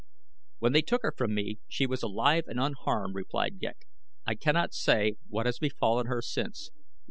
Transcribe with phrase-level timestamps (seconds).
[0.57, 3.85] "When they took her from me she was alive and unharmed," replied Ghek.
[4.25, 6.71] "I cannot say what has befallen her since.